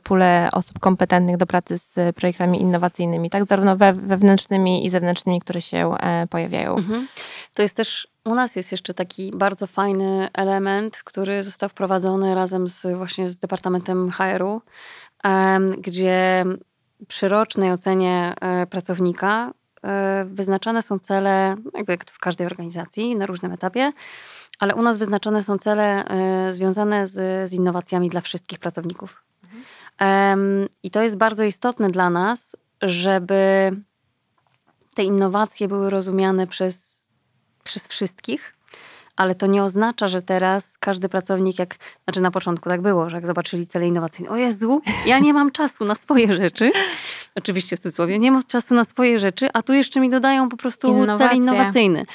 [0.02, 3.48] pulę osób kompetentnych do pracy z projektami innowacyjnymi, tak?
[3.48, 5.94] Zarówno we, wewnętrznymi i zewnętrznymi, które się
[6.30, 6.76] pojawiają.
[6.76, 7.08] Mhm.
[7.54, 12.68] To jest też u nas jest jeszcze taki bardzo fajny element, który został wprowadzony razem
[12.68, 14.62] z właśnie z Departamentem HR-u,
[15.78, 16.44] gdzie
[17.08, 23.26] przy rocznej ocenie e, pracownika e, wyznaczane są cele, jakby jak w każdej organizacji, na
[23.26, 23.92] różnym etapie,
[24.58, 29.22] ale u nas wyznaczone są cele e, związane z, z innowacjami dla wszystkich pracowników.
[29.44, 30.68] Mhm.
[30.82, 33.70] I to jest bardzo istotne dla nas, żeby
[34.94, 37.08] te innowacje były rozumiane przez,
[37.64, 38.54] przez wszystkich,
[39.16, 43.16] ale to nie oznacza, że teraz każdy pracownik, jak, znaczy na początku tak było, że
[43.16, 46.70] jak zobaczyli cele innowacyjne, o Jezu, ja nie mam czasu na swoje rzeczy,
[47.34, 50.56] oczywiście w cudzysłowie, nie ma czasu na swoje rzeczy, a tu jeszcze mi dodają po
[50.56, 51.28] prostu Innowacje.
[51.28, 52.06] cel innowacyjny.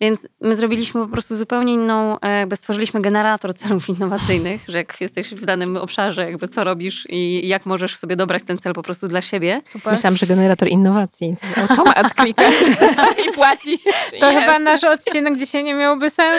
[0.00, 5.00] Więc my zrobiliśmy po prostu zupełnie inną, e, jakby stworzyliśmy generator celów innowacyjnych, że jak
[5.00, 8.82] jesteś w danym obszarze, jakby co robisz i jak możesz sobie dobrać ten cel po
[8.82, 9.60] prostu dla siebie.
[9.64, 9.92] Super.
[9.92, 11.36] Myślałam, że generator innowacji.
[11.68, 12.48] Automat klika
[13.28, 13.78] i płaci.
[14.20, 16.35] To chyba nasz odcinek, gdzie się nie miałoby sensu.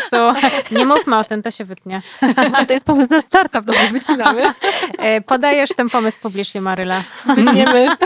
[0.71, 2.01] Nie mówmy o tym, to się wytnie.
[2.67, 4.41] To jest pomysł na startup, to my wycinamy.
[4.97, 7.03] E, Podajesz ten pomysł publicznie, Maryla.
[7.35, 7.87] Wytniemy.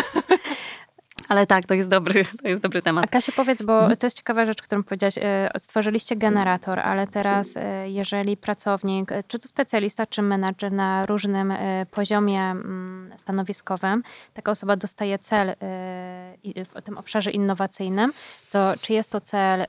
[1.29, 3.09] Ale tak, to jest dobry, to jest dobry A temat.
[3.09, 5.17] Kasiu, powiedz, bo to jest ciekawa rzecz, którą powiedziałaś.
[5.17, 11.53] E, Stworzyliście generator, ale teraz e, jeżeli pracownik, czy to specjalista, czy menadżer na różnym
[11.91, 15.55] poziomie mm, stanowiskowym, taka osoba dostaje cel
[16.41, 18.13] w tym obszarze innowacyjnym,
[18.51, 19.65] to czy jest to cel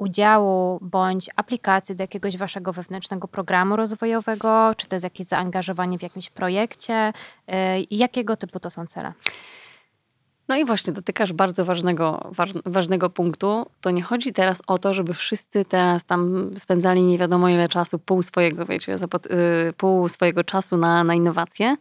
[0.00, 6.02] udziału bądź aplikacji do jakiegoś waszego wewnętrznego programu rozwojowego, czy to jest jakieś zaangażowanie w
[6.02, 7.12] jakimś projekcie?
[7.90, 9.12] I Jakiego typu to są cele?
[10.50, 13.66] No i właśnie dotykasz bardzo ważnego, waż, ważnego punktu.
[13.80, 17.98] To nie chodzi teraz o to, żeby wszyscy teraz tam spędzali nie wiadomo ile czasu,
[17.98, 21.76] pół swojego, wiecie, y, pół swojego czasu na, na innowacje.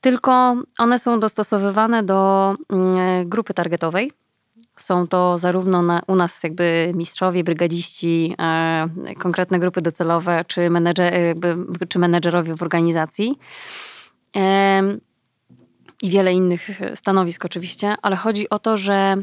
[0.00, 4.12] Tylko one są dostosowywane do mm, grupy targetowej.
[4.82, 8.88] Są to zarówno na, u nas jakby mistrzowie, brygadziści, e,
[9.18, 11.56] konkretne grupy docelowe, czy, menedżer, jakby,
[11.88, 13.38] czy menedżerowie w organizacji.
[14.34, 15.00] Em,
[16.02, 19.16] i wiele innych stanowisk oczywiście, ale chodzi o to, że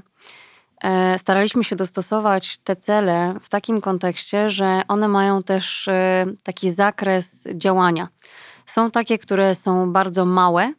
[0.84, 6.72] e, staraliśmy się dostosować te cele w takim kontekście, że one mają też e, taki
[6.72, 8.08] zakres działania.
[8.66, 10.74] Są takie, które są bardzo małe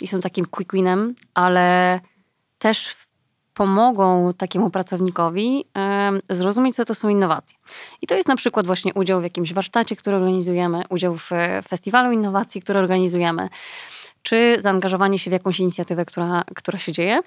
[0.00, 2.00] i są takim quick winem, ale
[2.58, 2.96] też
[3.54, 5.64] pomogą takiemu pracownikowi
[6.30, 7.58] zrozumieć, co to są innowacje.
[8.02, 11.62] I to jest na przykład właśnie udział w jakimś warsztacie, który organizujemy, udział w e,
[11.62, 13.48] festiwalu innowacji, który organizujemy,
[14.22, 17.20] czy zaangażowanie się w jakąś inicjatywę, która, która się dzieje.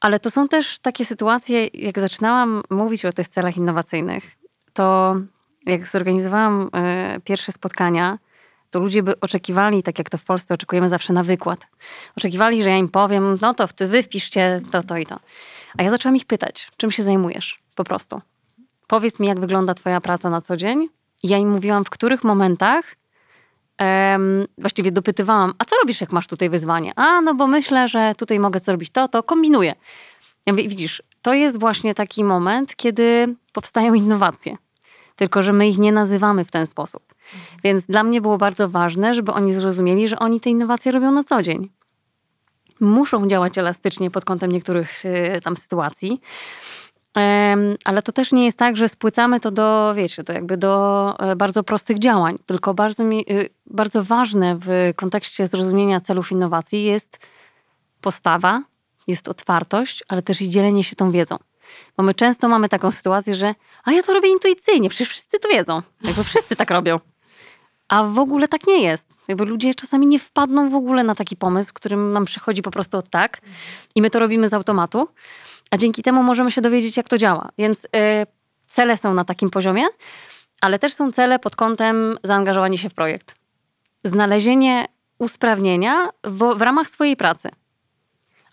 [0.00, 4.36] Ale to są też takie sytuacje, jak zaczynałam mówić o tych celach innowacyjnych,
[4.72, 5.16] to
[5.66, 8.18] jak zorganizowałam e, pierwsze spotkania,
[8.70, 11.66] to ludzie by oczekiwali, tak jak to w Polsce oczekujemy zawsze na wykład.
[12.16, 15.20] Oczekiwali, że ja im powiem, no to wy wpiszcie to, to i to.
[15.78, 18.20] A ja zaczęłam ich pytać, czym się zajmujesz po prostu.
[18.86, 20.88] Powiedz mi, jak wygląda twoja praca na co dzień.
[21.22, 22.96] I ja im mówiłam, w których momentach
[24.58, 26.92] właściwie dopytywałam, a co robisz, jak masz tutaj wyzwanie?
[26.96, 29.74] A, no bo myślę, że tutaj mogę zrobić to, to kombinuję.
[30.46, 34.56] Ja mówię, widzisz, to jest właśnie taki moment, kiedy powstają innowacje.
[35.16, 37.14] Tylko, że my ich nie nazywamy w ten sposób.
[37.64, 41.24] Więc dla mnie było bardzo ważne, żeby oni zrozumieli, że oni te innowacje robią na
[41.24, 41.70] co dzień.
[42.80, 46.20] Muszą działać elastycznie pod kątem niektórych y, tam sytuacji.
[47.84, 51.36] Ale to też nie jest tak, że spłycamy to do, wiecie, to jakby do e,
[51.36, 52.36] bardzo prostych działań.
[52.46, 57.18] Tylko bardzo, mi, y, bardzo ważne w kontekście zrozumienia celów innowacji jest
[58.00, 58.62] postawa,
[59.06, 61.36] jest otwartość, ale też i dzielenie się tą wiedzą.
[61.96, 65.48] Bo my często mamy taką sytuację, że a ja to robię intuicyjnie, przecież wszyscy to
[65.48, 65.82] wiedzą.
[66.02, 67.00] Jakby wszyscy tak robią.
[67.88, 69.08] A w ogóle tak nie jest.
[69.28, 73.02] Jakby ludzie czasami nie wpadną w ogóle na taki pomysł, który nam przychodzi po prostu
[73.10, 73.40] tak
[73.94, 75.08] i my to robimy z automatu,
[75.70, 77.48] a dzięki temu możemy się dowiedzieć, jak to działa.
[77.58, 77.88] Więc y,
[78.66, 79.84] cele są na takim poziomie,
[80.60, 83.34] ale też są cele pod kątem zaangażowania się w projekt.
[84.04, 87.48] Znalezienie usprawnienia w, w ramach swojej pracy.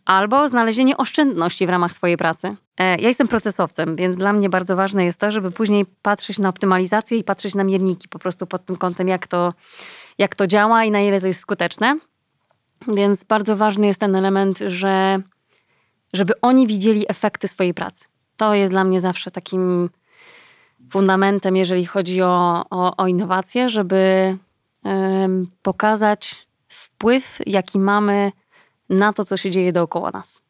[0.05, 2.55] Albo znalezienie oszczędności w ramach swojej pracy.
[2.77, 6.49] E, Ja jestem procesowcem, więc dla mnie bardzo ważne jest to, żeby później patrzeć na
[6.49, 9.53] optymalizację i patrzeć na mierniki po prostu pod tym kątem, jak to,
[10.17, 11.97] jak to działa i na ile to jest skuteczne.
[12.87, 15.19] Więc bardzo ważny jest ten element, że
[16.13, 18.05] żeby oni widzieli efekty swojej pracy.
[18.37, 19.89] To jest dla mnie zawsze takim
[20.91, 24.37] fundamentem, jeżeli chodzi o, o, o innowacje, żeby
[25.61, 28.31] pokazać wpływ, jaki mamy
[28.89, 30.41] na to, co się dzieje dookoła nas.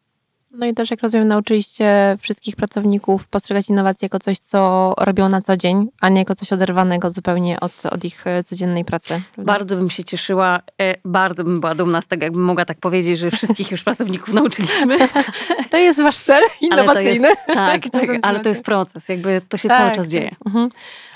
[0.56, 5.42] No i też, jak rozumiem, nauczyliście wszystkich pracowników postrzegać innowacje jako coś, co robią na
[5.42, 9.22] co dzień, a nie jako coś oderwanego zupełnie od, od ich e, codziennej pracy.
[9.36, 9.54] prawda?
[9.54, 13.20] Bardzo bym się cieszyła, e, bardzo bym była dumna z tego, jakbym mogła tak powiedzieć,
[13.20, 14.98] że wszystkich już pracowników nauczyliśmy.
[15.72, 17.28] To jest wasz cel Ale to jest, innowacyjny.
[17.54, 20.36] tak, tak, ale to jest proces, jakby to się cały czas dzieje.
[20.46, 20.70] Mhm.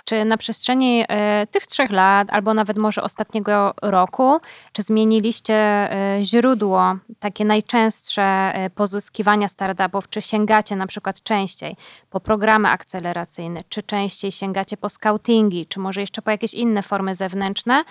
[0.08, 4.40] Czy na przestrzeni e, tych trzech lat, albo nawet może ostatniego roku,
[4.74, 11.76] czy zmieniliście e, źródło, takie najczęstsze e, pozyskiwania startupów, czy sięgacie na przykład częściej
[12.10, 17.16] po programy akceleracyjne, czy częściej sięgacie po scoutingi, czy może jeszcze po jakieś inne formy
[17.16, 17.84] zewnętrzne,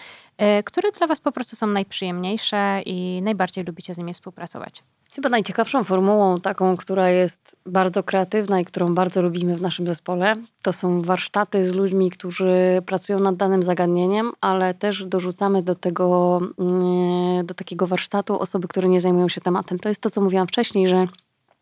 [0.64, 4.82] które dla Was po prostu są najprzyjemniejsze i najbardziej lubicie z nimi współpracować?
[5.16, 10.36] Chyba najciekawszą formułą, taką, która jest bardzo kreatywna i którą bardzo lubimy w naszym zespole,
[10.62, 16.40] to są warsztaty z ludźmi, którzy pracują nad danym zagadnieniem, ale też dorzucamy do tego,
[16.58, 19.78] mm, do takiego warsztatu osoby, które nie zajmują się tematem.
[19.78, 21.06] To jest to, co mówiłam wcześniej, że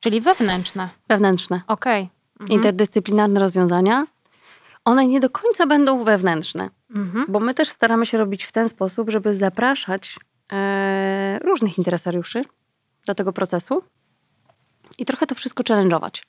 [0.00, 0.88] Czyli wewnętrzne.
[1.08, 2.08] wewnętrzne, Okej.
[2.40, 2.50] Mhm.
[2.58, 4.06] interdyscyplinarne rozwiązania,
[4.84, 7.24] one nie do końca będą wewnętrzne, Mhm.
[7.28, 10.16] bo my też staramy się robić w ten sposób, żeby zapraszać
[10.52, 12.44] e, różnych interesariuszy
[13.06, 13.82] do tego procesu
[14.98, 16.22] i trochę to wszystko challenge'ować.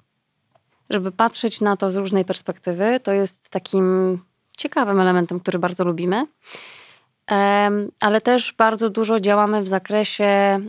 [0.89, 4.19] Żeby patrzeć na to z różnej perspektywy, to jest takim
[4.57, 6.27] ciekawym elementem, który bardzo lubimy.
[8.01, 10.59] Ale też bardzo dużo działamy w zakresie e,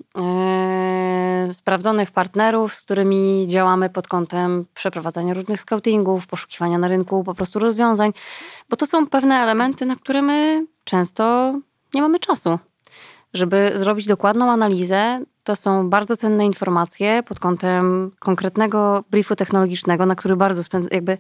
[1.53, 7.59] sprawdzonych partnerów, z którymi działamy pod kątem przeprowadzania różnych scoutingów, poszukiwania na rynku po prostu
[7.59, 8.13] rozwiązań,
[8.69, 11.55] bo to są pewne elementy, na które my często
[11.95, 12.59] nie mamy czasu.
[13.37, 20.15] Żeby zrobić dokładną analizę, to są bardzo cenne informacje pod kątem konkretnego briefu technologicznego, na
[20.15, 21.19] który bardzo spęd- jakby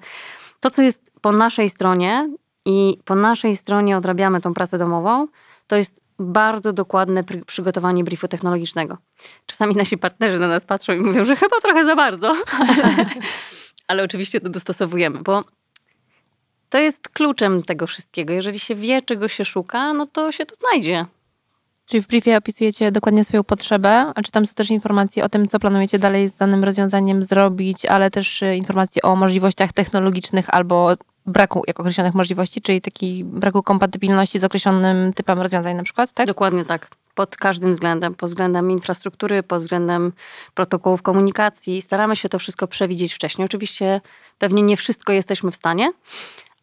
[0.61, 2.29] to, co jest po naszej stronie
[2.65, 5.27] i po naszej stronie odrabiamy tą pracę domową,
[5.67, 8.99] to jest bardzo dokładne przygotowanie briefu technologicznego.
[9.47, 13.07] Czasami nasi partnerzy na nas patrzą i mówią, że chyba trochę za bardzo, ale,
[13.89, 15.45] ale oczywiście to dostosowujemy, bo
[16.69, 18.33] to jest kluczem tego wszystkiego.
[18.33, 21.07] Jeżeli się wie, czego się szuka, no to się to znajdzie.
[21.87, 25.49] Czyli w briefie opisujecie dokładnie swoją potrzebę, a czy tam są też informacje o tym,
[25.49, 30.95] co planujecie dalej z danym rozwiązaniem zrobić, ale też y, informacje o możliwościach technologicznych albo
[31.27, 36.27] braku jak określonych możliwości, czyli takiej braku kompatybilności z określonym typem rozwiązań na przykład, tak?
[36.27, 36.89] Dokładnie tak.
[37.15, 38.15] Pod każdym względem.
[38.15, 40.13] Pod względem infrastruktury, pod względem
[40.55, 41.83] protokołów komunikacji.
[41.83, 43.45] Staramy się to wszystko przewidzieć wcześniej.
[43.45, 44.01] Oczywiście
[44.39, 45.93] pewnie nie wszystko jesteśmy w stanie,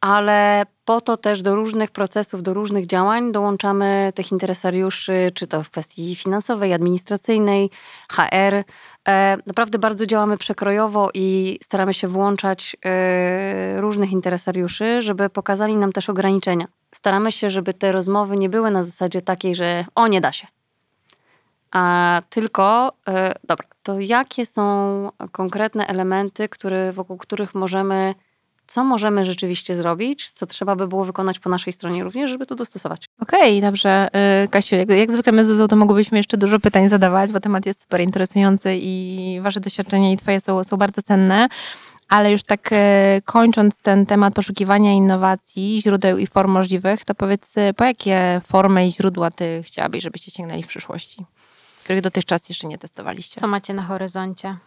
[0.04, 5.64] ale po to też do różnych procesów, do różnych działań dołączamy tych interesariuszy, czy to
[5.64, 7.70] w kwestii finansowej, administracyjnej,
[8.12, 8.64] HR.
[9.08, 15.92] E, Naprawdę bardzo działamy przekrojowo i staramy się włączać e, różnych interesariuszy, żeby pokazali nam
[15.92, 16.68] też ograniczenia.
[16.92, 20.48] Staramy się, żeby te rozmowy nie były na zasadzie takiej, że o, nie da się.
[21.72, 28.16] A tylko, e, dobra, to jakie są konkretne elementy, które, wokół których możemy,
[28.68, 32.56] co możemy rzeczywiście zrobić, co trzeba by było wykonać po naszej stronie również, żeby to
[32.56, 33.06] dostosować.
[33.22, 34.08] Okej, dobrze.
[34.44, 37.40] Y, Kasiu, jak, jak zwykle my z Zuzą to mogłybyśmy jeszcze dużo pytań zadawać, bo
[37.40, 41.48] temat jest super interesujący i wasze doświadczenia i twoje są, są bardzo cenne.
[42.10, 47.58] Ale już tak e, kończąc ten temat poszukiwania innowacji, źródeł i form możliwych, to powiedz,
[47.58, 51.26] e, po jakie formy i źródła ty chciałabyś, żebyście sięgnęli w przyszłości,
[51.84, 53.42] których dotychczas jeszcze nie testowaliście?
[53.42, 54.58] Co macie na horyzoncie?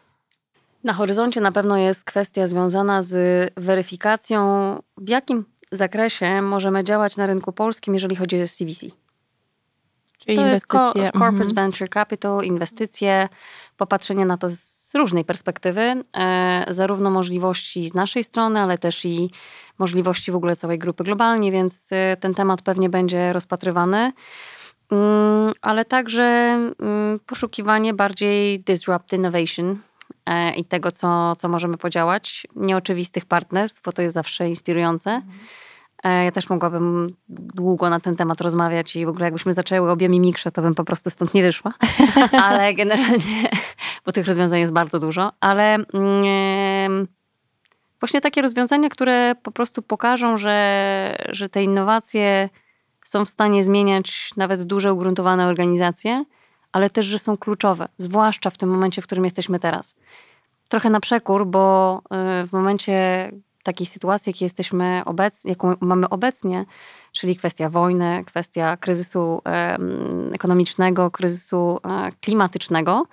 [0.84, 4.40] Na horyzoncie na pewno jest kwestia związana z weryfikacją,
[4.96, 8.86] w jakim zakresie możemy działać na rynku polskim, jeżeli chodzi o CVC.
[10.18, 11.10] Czyli To jest ko- inwestycje.
[11.12, 11.54] corporate mhm.
[11.54, 13.28] venture capital, inwestycje,
[13.76, 19.30] popatrzenie na to z różnej perspektywy, e, zarówno możliwości z naszej strony, ale też i
[19.78, 24.12] możliwości w ogóle całej grupy globalnie, więc e, ten temat pewnie będzie rozpatrywany.
[24.90, 29.78] Mm, ale także mm, poszukiwanie bardziej disrupt innovation
[30.56, 32.46] i tego, co, co możemy podziałać.
[32.56, 35.22] Nieoczywistych partnerstw, bo to jest zawsze inspirujące.
[36.04, 40.08] E, Ja też mogłabym długo na ten temat rozmawiać i w ogóle jakbyśmy zaczęły obie
[40.08, 41.72] mimikrze, to bym po prostu stąd nie wyszła.
[42.46, 43.48] Ale generalnie,
[44.06, 47.08] bo tych rozwiązań jest bardzo dużo, ale mm,
[48.00, 52.48] właśnie takie rozwiązania, które po prostu pokażą, że, że te innowacje
[53.04, 56.24] są w stanie zmieniać nawet duże, ugruntowane organizacje,
[56.76, 59.96] ale też, że są kluczowe, zwłaszcza w tym momencie, w którym jesteśmy teraz.
[60.68, 62.02] Trochę na przekór, bo
[62.42, 63.30] y, w momencie
[63.62, 66.64] takiej sytuacji, jakiej jesteśmy obec, jaką mamy obecnie,
[67.12, 69.42] czyli kwestia wojny, kwestia kryzysu
[70.32, 73.06] ekonomicznego, kryzysu e, klimatycznego,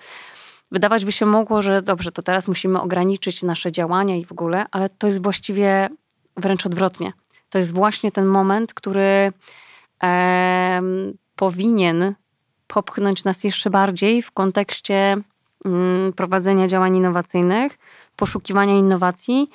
[0.72, 4.66] wydawać by się mogło, że dobrze, to teraz musimy ograniczyć nasze działania i w ogóle,
[4.72, 5.90] ale to jest właściwie
[6.38, 7.14] wręcz odwrotnie.
[7.50, 9.32] To jest właśnie ten moment, który
[11.36, 12.16] powinien
[12.68, 15.18] popchnąć nas jeszcze bardziej w kontekście
[15.66, 17.78] mm, prowadzenia działań innowacyjnych,
[18.16, 19.50] poszukiwania innowacji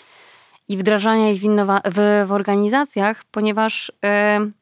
[0.68, 1.46] i wdrażania ich w,
[1.84, 4.52] w, w organizacjach, ponieważ em,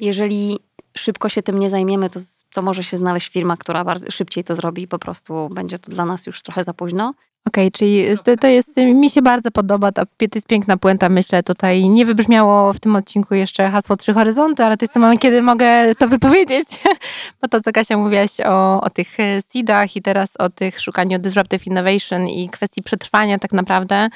[0.00, 0.58] jeżeli
[0.96, 2.20] szybko się tym nie zajmiemy, to,
[2.52, 6.04] to może się znaleźć firma, która szybciej to zrobi i po prostu będzie to dla
[6.04, 7.14] nas już trochę za późno.
[7.44, 11.42] Okej, czyli to, to jest, mi się bardzo podoba, ta, to jest piękna puenta, myślę
[11.42, 11.88] tutaj.
[11.88, 15.42] Nie wybrzmiało w tym odcinku jeszcze hasło Trzy Horyzonty, ale to jest ten moment, kiedy
[15.42, 16.68] mogę to wypowiedzieć,
[17.42, 21.18] bo to, co Kasia mówiłaś o, o tych e, seedach i teraz o tych szukaniu
[21.18, 24.08] disruptive innovation i kwestii przetrwania tak naprawdę,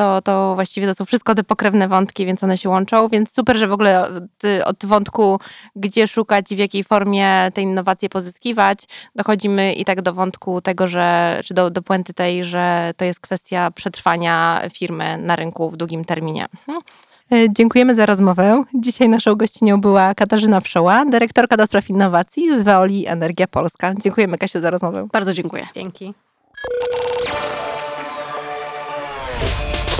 [0.00, 3.56] to, to właściwie to są wszystko te pokrewne wątki, więc one się łączą, więc super,
[3.56, 5.40] że w ogóle ty, od wątku,
[5.76, 8.78] gdzie szukać i w jakiej formie te innowacje pozyskiwać,
[9.14, 13.20] dochodzimy i tak do wątku tego, że, czy do, do puenty tej, że to jest
[13.20, 16.46] kwestia przetrwania firmy na rynku w długim terminie.
[17.32, 18.64] E, Dziękujemy za rozmowę.
[18.74, 23.94] Dzisiaj naszą gościnią była Katarzyna Wszoła, dyrektorka do spraw innowacji z Veoli Energia Polska.
[23.94, 25.08] Dziękujemy Kasiu za rozmowę.
[25.12, 25.66] Bardzo dziękuję.
[25.74, 26.14] Dzięki.